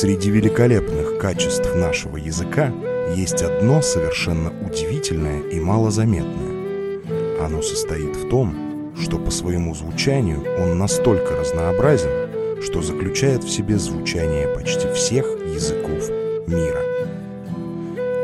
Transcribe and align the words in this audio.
Среди 0.00 0.30
великолепных 0.30 1.18
качеств 1.18 1.74
нашего 1.74 2.16
языка 2.16 2.72
есть 3.14 3.42
одно 3.42 3.82
совершенно 3.82 4.50
удивительное 4.64 5.42
и 5.42 5.60
малозаметное. 5.60 7.02
Оно 7.44 7.60
состоит 7.60 8.16
в 8.16 8.30
том, 8.30 8.94
что 8.98 9.18
по 9.18 9.30
своему 9.30 9.74
звучанию 9.74 10.42
он 10.58 10.78
настолько 10.78 11.36
разнообразен, 11.36 12.62
что 12.62 12.80
заключает 12.80 13.44
в 13.44 13.50
себе 13.50 13.76
звучание 13.78 14.48
почти 14.48 14.90
всех 14.94 15.26
языков 15.44 16.08
мира. 16.46 16.80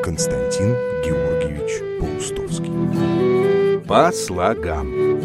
Константин 0.03 0.73
Георгиевич 1.05 2.01
Паустовский 2.01 3.83
По 3.87 4.13
слогам 4.13 5.21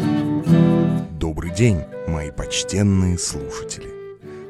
Добрый 1.18 1.54
день, 1.54 1.78
мои 2.06 2.30
почтенные 2.30 3.16
слушатели! 3.16 3.88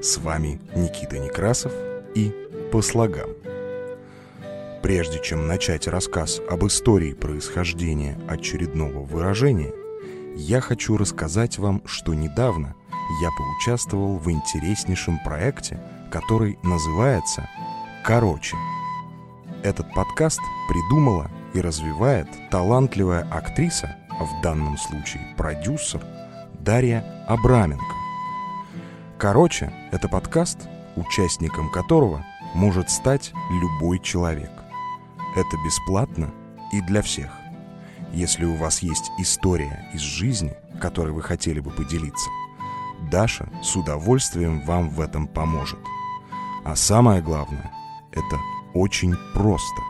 С 0.02 0.18
вами 0.18 0.60
Никита 0.74 1.20
Некрасов 1.20 1.72
и 2.14 2.32
«По 2.70 2.82
слогам». 2.82 3.30
Прежде 4.82 5.20
чем 5.22 5.46
начать 5.46 5.86
рассказ 5.86 6.40
об 6.50 6.66
истории 6.66 7.12
происхождения 7.12 8.18
очередного 8.28 8.98
выражения, 8.98 9.72
я 10.36 10.60
хочу 10.60 10.96
рассказать 10.96 11.58
вам, 11.58 11.82
что 11.86 12.14
недавно 12.14 12.74
я 13.20 13.28
поучаствовал 13.36 14.16
в 14.16 14.30
интереснейшем 14.30 15.20
проекте, 15.24 15.80
который 16.10 16.58
называется 16.62 17.48
«Короче». 18.04 18.56
Этот 19.62 19.92
подкаст 19.94 20.40
придумала 20.68 21.30
и 21.54 21.60
развивает 21.60 22.26
талантливая 22.50 23.26
актриса, 23.30 23.96
а 24.10 24.24
в 24.24 24.42
данном 24.42 24.76
случае 24.76 25.22
продюсер, 25.36 26.02
Дарья 26.58 27.04
Абраменко. 27.28 27.94
Короче, 29.18 29.72
это 29.92 30.08
подкаст, 30.08 30.58
участником 30.96 31.70
которого 31.70 32.24
может 32.54 32.90
стать 32.90 33.32
любой 33.50 33.98
человек. 33.98 34.50
Это 35.34 35.56
бесплатно 35.64 36.30
и 36.72 36.80
для 36.80 37.02
всех. 37.02 37.30
Если 38.12 38.44
у 38.44 38.56
вас 38.56 38.82
есть 38.82 39.10
история 39.18 39.88
из 39.94 40.00
жизни, 40.00 40.54
которой 40.80 41.12
вы 41.12 41.22
хотели 41.22 41.60
бы 41.60 41.70
поделиться, 41.70 42.28
Даша 43.10 43.48
с 43.62 43.74
удовольствием 43.74 44.60
вам 44.60 44.90
в 44.90 45.00
этом 45.00 45.26
поможет. 45.26 45.80
А 46.64 46.76
самое 46.76 47.20
главное, 47.20 47.72
это 48.12 48.38
очень 48.74 49.16
просто. 49.34 49.82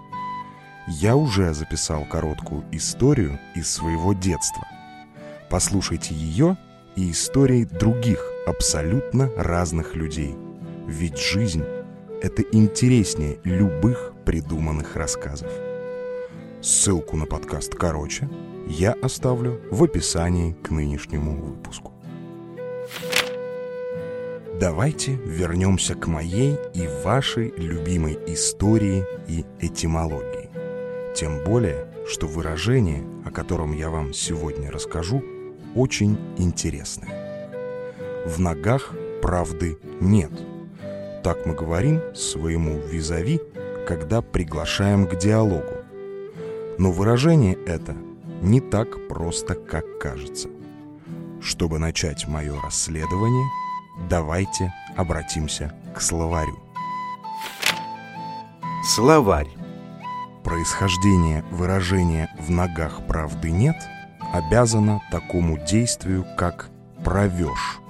Я 0.88 1.16
уже 1.16 1.52
записал 1.52 2.04
короткую 2.04 2.64
историю 2.72 3.38
из 3.54 3.70
своего 3.70 4.14
детства. 4.14 4.66
Послушайте 5.50 6.14
ее 6.14 6.56
и 6.96 7.10
истории 7.10 7.64
других 7.64 8.24
абсолютно 8.46 9.30
разных 9.36 9.94
людей. 9.94 10.34
Ведь 10.86 11.18
жизнь— 11.18 11.64
это 12.22 12.42
интереснее 12.42 13.38
любых 13.44 14.12
придуманных 14.24 14.96
рассказов. 14.96 15.50
Ссылку 16.60 17.16
на 17.16 17.26
подкаст 17.26 17.74
«Короче» 17.74 18.28
я 18.66 18.92
оставлю 18.92 19.60
в 19.70 19.82
описании 19.82 20.52
к 20.62 20.70
нынешнему 20.70 21.34
выпуску. 21.34 21.92
Давайте 24.60 25.14
вернемся 25.14 25.94
к 25.94 26.06
моей 26.06 26.56
и 26.74 26.88
вашей 27.04 27.52
любимой 27.56 28.18
истории 28.26 29.04
и 29.26 29.44
этимологии. 29.60 30.50
Тем 31.16 31.42
более, 31.44 31.86
что 32.06 32.26
выражение, 32.26 33.02
о 33.24 33.30
котором 33.30 33.72
я 33.72 33.90
вам 33.90 34.12
сегодня 34.12 34.70
расскажу, 34.70 35.22
очень 35.74 36.16
интересное 36.38 37.22
в 38.24 38.40
ногах 38.40 38.92
правды 39.20 39.78
нет. 40.00 40.30
Так 41.22 41.46
мы 41.46 41.54
говорим 41.54 42.00
своему 42.14 42.78
визави, 42.80 43.40
когда 43.86 44.22
приглашаем 44.22 45.06
к 45.06 45.16
диалогу. 45.16 45.74
Но 46.78 46.90
выражение 46.90 47.54
это 47.66 47.94
не 48.40 48.60
так 48.60 49.08
просто, 49.08 49.54
как 49.54 49.98
кажется. 49.98 50.48
Чтобы 51.40 51.78
начать 51.78 52.26
мое 52.26 52.60
расследование, 52.60 53.46
давайте 54.08 54.72
обратимся 54.96 55.72
к 55.94 56.00
словарю. 56.00 56.58
Словарь 58.84 59.48
Происхождение 60.42 61.44
выражения 61.52 62.28
«в 62.40 62.50
ногах 62.50 63.06
правды 63.06 63.52
нет» 63.52 63.76
обязано 64.32 65.00
такому 65.12 65.56
действию, 65.56 66.26
как 66.36 66.68
«провеж». 67.04 67.80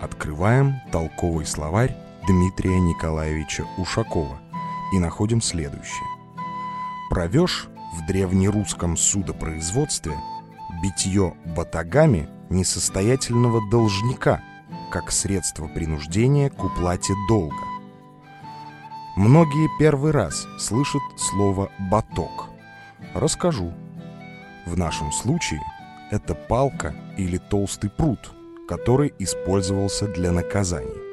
Открываем 0.00 0.76
толковый 0.92 1.44
словарь 1.44 1.96
Дмитрия 2.26 2.78
Николаевича 2.80 3.66
Ушакова 3.78 4.38
и 4.92 4.98
находим 4.98 5.40
следующее. 5.40 6.06
Провеж 7.10 7.68
в 7.94 8.06
древнерусском 8.06 8.96
судопроизводстве 8.96 10.16
битье 10.82 11.34
батагами 11.56 12.28
несостоятельного 12.50 13.60
должника 13.70 14.42
как 14.90 15.10
средство 15.10 15.66
принуждения 15.68 16.50
к 16.50 16.64
уплате 16.64 17.14
долга. 17.28 17.64
Многие 19.16 19.68
первый 19.78 20.12
раз 20.12 20.46
слышат 20.58 21.02
слово 21.16 21.70
«баток». 21.90 22.48
Расскажу. 23.14 23.72
В 24.66 24.76
нашем 24.76 25.12
случае 25.12 25.60
это 26.10 26.34
палка 26.34 26.94
или 27.16 27.38
толстый 27.38 27.90
пруд– 27.90 28.32
который 28.70 29.12
использовался 29.18 30.06
для 30.06 30.30
наказаний. 30.30 31.09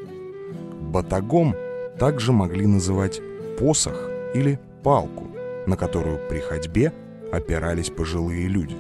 Батагом 0.98 1.56
также 2.00 2.32
могли 2.32 2.66
называть 2.66 3.22
посох 3.60 4.10
или 4.34 4.60
палку, 4.84 5.28
на 5.68 5.78
которую 5.78 6.20
при 6.28 6.40
ходьбе 6.40 6.92
опирались 7.32 7.92
пожилые 7.92 8.48
люди. 8.48 8.76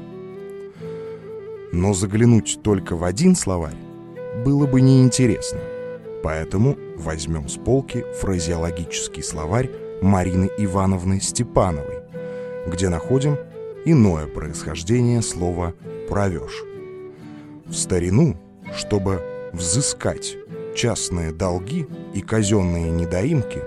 Но 1.72 1.94
заглянуть 1.94 2.60
только 2.64 2.96
в 2.96 3.04
один 3.04 3.36
словарь 3.36 3.78
было 4.44 4.66
бы 4.66 4.82
неинтересно, 4.82 5.60
поэтому 6.24 6.76
возьмем 6.96 7.48
с 7.48 7.56
полки 7.56 8.04
фразеологический 8.20 9.22
словарь 9.22 9.70
Марины 10.02 10.50
Ивановны 10.58 11.22
Степановой, 11.22 12.00
где 12.66 12.90
находим 12.90 13.38
иное 13.86 14.26
происхождение 14.26 15.22
слова 15.22 15.76
«провеж». 16.10 16.64
В 17.68 17.74
старину 17.76 18.36
чтобы 18.76 19.22
взыскать 19.54 20.36
частные 20.78 21.34
долги 21.34 21.88
и 22.14 22.22
казенные 22.22 22.90
недоимки, 22.92 23.62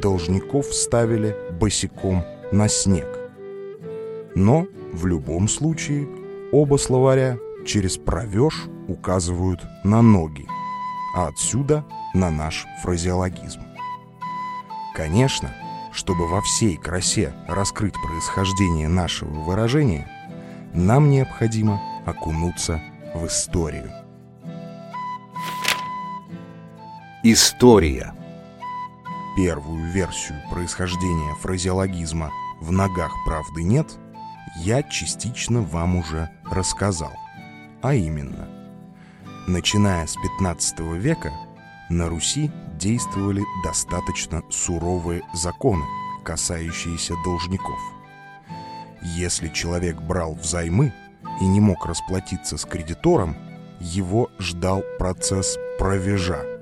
должников 0.00 0.74
ставили 0.74 1.36
босиком 1.60 2.24
на 2.50 2.68
снег. 2.68 3.06
Но 4.34 4.66
в 4.92 5.06
любом 5.06 5.46
случае 5.46 6.08
оба 6.50 6.76
словаря 6.76 7.38
через 7.64 7.96
провеж 7.96 8.64
указывают 8.88 9.60
на 9.84 10.02
ноги, 10.02 10.46
а 11.14 11.28
отсюда 11.28 11.84
на 12.14 12.30
наш 12.30 12.66
фразеологизм. 12.82 13.60
Конечно, 14.96 15.54
чтобы 15.92 16.28
во 16.28 16.40
всей 16.40 16.76
красе 16.76 17.34
раскрыть 17.46 17.94
происхождение 17.94 18.88
нашего 18.88 19.40
выражения, 19.40 20.08
нам 20.72 21.10
необходимо 21.10 21.80
окунуться 22.06 22.80
в 23.14 23.26
историю. 23.26 24.03
История 27.26 28.12
Первую 29.34 29.90
версию 29.90 30.42
происхождения 30.50 31.34
фразеологизма 31.36 32.30
«в 32.60 32.70
ногах 32.70 33.14
правды 33.24 33.62
нет» 33.62 33.86
я 34.58 34.82
частично 34.82 35.62
вам 35.62 35.96
уже 35.96 36.28
рассказал. 36.44 37.14
А 37.80 37.94
именно, 37.94 38.46
начиная 39.46 40.06
с 40.06 40.16
15 40.16 40.80
века 40.98 41.32
на 41.88 42.10
Руси 42.10 42.50
действовали 42.78 43.42
достаточно 43.64 44.42
суровые 44.50 45.22
законы, 45.32 45.84
касающиеся 46.24 47.14
должников. 47.24 47.80
Если 49.16 49.48
человек 49.48 49.98
брал 49.98 50.34
взаймы 50.34 50.92
и 51.40 51.46
не 51.46 51.60
мог 51.60 51.86
расплатиться 51.86 52.58
с 52.58 52.66
кредитором, 52.66 53.34
его 53.80 54.28
ждал 54.38 54.82
процесс 54.98 55.56
провежа– 55.78 56.44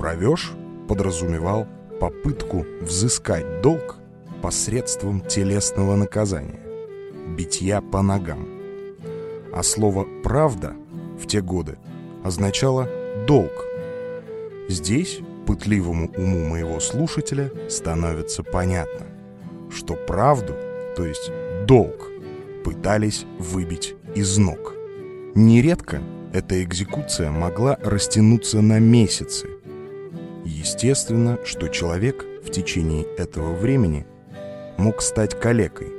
Провеж 0.00 0.52
подразумевал 0.88 1.68
попытку 2.00 2.64
взыскать 2.80 3.60
долг 3.60 3.98
посредством 4.40 5.20
телесного 5.20 5.94
наказания, 5.94 6.58
битья 7.36 7.82
по 7.82 8.00
ногам. 8.00 8.48
А 9.52 9.62
слово 9.62 10.06
«правда» 10.22 10.72
в 11.22 11.26
те 11.26 11.42
годы 11.42 11.76
означало 12.24 12.88
«долг». 13.26 13.52
Здесь 14.70 15.18
пытливому 15.46 16.10
уму 16.16 16.48
моего 16.48 16.80
слушателя 16.80 17.52
становится 17.68 18.42
понятно, 18.42 19.04
что 19.70 19.96
правду, 19.96 20.54
то 20.96 21.04
есть 21.04 21.30
долг, 21.66 22.08
пытались 22.64 23.26
выбить 23.38 23.96
из 24.14 24.38
ног. 24.38 24.72
Нередко 25.34 26.00
эта 26.32 26.62
экзекуция 26.62 27.30
могла 27.30 27.76
растянуться 27.82 28.62
на 28.62 28.78
месяцы– 28.78 29.46
Естественно, 30.50 31.38
что 31.44 31.68
человек 31.68 32.24
в 32.44 32.50
течение 32.50 33.04
этого 33.16 33.54
времени 33.54 34.04
мог 34.78 35.00
стать 35.00 35.38
калекой, 35.38 35.92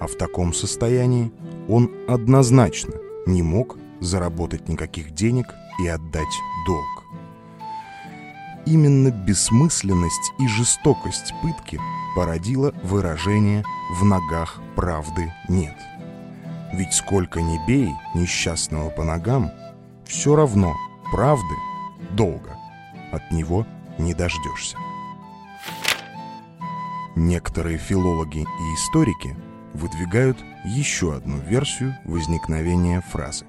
а 0.00 0.06
в 0.06 0.14
таком 0.16 0.54
состоянии 0.54 1.30
он 1.68 1.90
однозначно 2.08 2.94
не 3.26 3.42
мог 3.42 3.76
заработать 4.00 4.68
никаких 4.68 5.12
денег 5.12 5.46
и 5.82 5.86
отдать 5.86 6.34
долг. 6.66 7.04
Именно 8.64 9.10
бессмысленность 9.10 10.32
и 10.38 10.48
жестокость 10.48 11.34
пытки 11.42 11.78
породила 12.16 12.72
выражение 12.82 13.64
«в 14.00 14.04
ногах 14.04 14.60
правды 14.76 15.30
нет». 15.50 15.76
Ведь 16.72 16.94
сколько 16.94 17.42
ни 17.42 17.60
бей 17.68 17.90
несчастного 18.14 18.88
по 18.88 19.04
ногам, 19.04 19.50
все 20.06 20.34
равно 20.34 20.74
правды 21.12 21.54
долго 22.12 22.56
от 23.12 23.30
него 23.30 23.66
не 23.98 24.14
дождешься. 24.14 24.76
Некоторые 27.16 27.78
филологи 27.78 28.40
и 28.40 28.74
историки 28.74 29.36
выдвигают 29.72 30.38
еще 30.64 31.14
одну 31.14 31.38
версию 31.38 31.96
возникновения 32.04 33.00
фразы. 33.00 33.44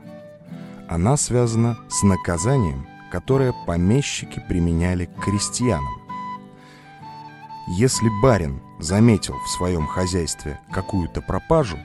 Она 0.87 1.17
связана 1.17 1.77
с 1.89 2.03
наказанием, 2.03 2.87
которое 3.11 3.53
помещики 3.65 4.43
применяли 4.47 5.05
к 5.05 5.23
крестьянам. 5.23 6.01
Если 7.67 8.07
барин 8.21 8.61
заметил 8.79 9.35
в 9.39 9.49
своем 9.49 9.87
хозяйстве 9.87 10.59
какую-то 10.71 11.21
пропажу, 11.21 11.77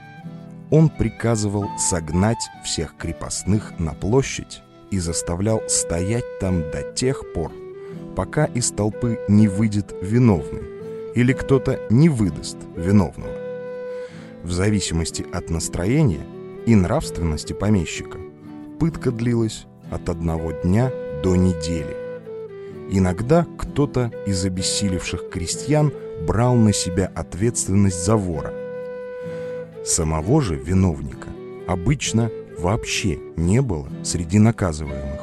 он 0.69 0.89
приказывал 0.89 1.67
согнать 1.77 2.49
всех 2.63 2.95
крепостных 2.97 3.79
на 3.79 3.93
площадь 3.93 4.61
и 4.91 4.99
заставлял 4.99 5.61
стоять 5.67 6.39
там 6.39 6.61
до 6.71 6.83
тех 6.93 7.33
пор, 7.33 7.51
пока 8.11 8.45
из 8.45 8.71
толпы 8.71 9.19
не 9.27 9.47
выйдет 9.47 9.95
виновный 10.01 10.63
или 11.15 11.33
кто-то 11.33 11.79
не 11.89 12.09
выдаст 12.09 12.57
виновного. 12.75 13.33
В 14.43 14.51
зависимости 14.51 15.25
от 15.31 15.49
настроения 15.49 16.25
и 16.65 16.75
нравственности 16.75 17.53
помещика 17.53 18.17
пытка 18.79 19.11
длилась 19.11 19.65
от 19.91 20.09
одного 20.09 20.51
дня 20.51 20.91
до 21.23 21.35
недели. 21.35 21.95
Иногда 22.89 23.45
кто-то 23.57 24.11
из 24.25 24.43
обессилевших 24.43 25.29
крестьян 25.29 25.93
брал 26.27 26.55
на 26.55 26.73
себя 26.73 27.11
ответственность 27.15 28.03
за 28.03 28.15
вора. 28.15 28.53
Самого 29.85 30.41
же 30.41 30.55
виновника 30.55 31.29
обычно 31.67 32.29
вообще 32.57 33.17
не 33.35 33.61
было 33.61 33.87
среди 34.03 34.39
наказываемых. 34.39 35.21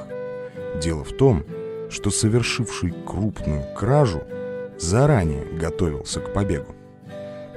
Дело 0.83 1.05
в 1.05 1.13
том, 1.13 1.45
что 1.91 2.11
совершивший 2.11 2.93
крупную 3.07 3.65
кражу 3.75 4.23
заранее 4.79 5.45
готовился 5.45 6.21
к 6.21 6.33
побегу. 6.33 6.75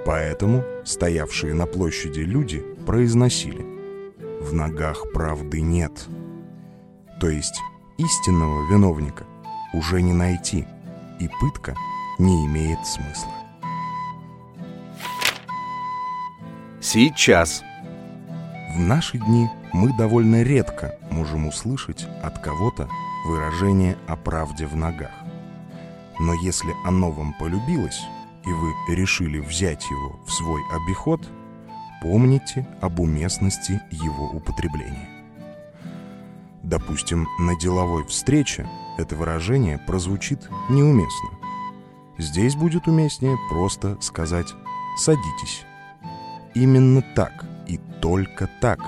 Поэтому 0.06 0.63
стоявшие 0.83 1.54
на 1.54 1.66
площади 1.66 2.22
люди 2.22 2.63
произносили 2.86 3.66
«В 4.42 4.54
ногах 4.54 5.12
правды 5.13 5.62
нет». 5.62 6.07
То 7.19 7.30
есть 7.30 7.62
истинного 7.98 8.72
виновника 8.72 9.25
уже 9.74 10.01
не 10.01 10.13
найти, 10.13 10.66
и 11.19 11.30
пытка 11.39 11.75
не 12.18 12.45
имеет 12.48 12.80
смысла. 12.86 13.31
Сейчас. 16.81 17.62
В 18.75 18.80
наши 18.80 19.19
дни 19.19 19.48
мы 19.72 19.95
довольно 19.95 20.42
редко 20.42 20.98
можем 21.12 21.48
услышать 21.48 22.07
от 22.24 22.39
кого-то 22.39 22.89
выражение 23.25 23.97
о 24.07 24.15
правде 24.15 24.65
в 24.65 24.75
ногах. 24.75 25.12
Но 26.19 26.33
если 26.33 26.73
оно 26.85 27.12
вам 27.12 27.33
полюбилось, 27.33 28.01
и 28.45 28.50
вы 28.51 28.95
решили 28.95 29.39
взять 29.39 29.83
его 29.89 30.19
в 30.25 30.31
свой 30.31 30.62
обиход, 30.71 31.27
помните 32.01 32.68
об 32.81 33.00
уместности 33.00 33.81
его 33.91 34.25
употребления. 34.25 35.09
Допустим, 36.63 37.27
на 37.39 37.57
деловой 37.57 38.06
встрече 38.06 38.68
это 38.97 39.15
выражение 39.15 39.77
прозвучит 39.77 40.50
неуместно. 40.69 41.29
Здесь 42.18 42.56
будет 42.56 42.88
уместнее 42.88 43.38
просто 43.50 44.00
сказать 44.01 44.53
«садитесь». 44.97 45.65
Именно 46.53 47.01
так 47.15 47.45
и 47.68 47.79
только 48.01 48.50
так, 48.59 48.79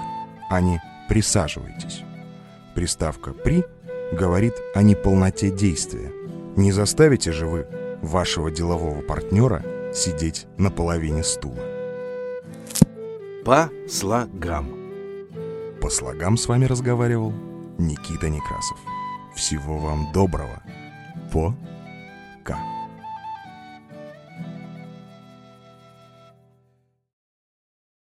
а 0.50 0.62
не 0.62 0.82
«присаживайтесь». 1.10 2.04
Приставка 2.76 3.34
«при» 3.34 3.64
говорит 4.12 4.56
о 4.76 4.84
неполноте 4.84 5.50
действия. 5.50 6.12
Не 6.56 6.72
заставите 6.72 7.32
же 7.32 7.48
вы 7.48 7.68
вашего 8.02 8.52
делового 8.52 9.02
партнера 9.02 9.64
сидеть 9.94 10.48
на 10.58 10.70
половине 10.70 11.24
стула. 11.24 11.64
По 13.46 13.70
слогам. 13.90 14.74
По 15.82 15.90
слогам 15.90 16.38
с 16.38 16.48
вами 16.48 16.66
разговаривал 16.66 17.34
Никита 17.78 18.30
Некрасов. 18.30 18.78
Всего 19.36 19.78
вам 19.78 20.12
доброго. 20.14 20.62
По-ка. 21.32 22.58